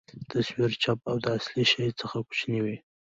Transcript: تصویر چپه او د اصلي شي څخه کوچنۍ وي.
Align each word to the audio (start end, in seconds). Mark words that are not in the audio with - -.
تصویر 0.31 0.71
چپه 0.83 1.07
او 1.11 1.17
د 1.23 1.25
اصلي 1.37 1.63
شي 1.71 1.85
څخه 1.99 2.17
کوچنۍ 2.27 2.59
وي. 2.63 2.77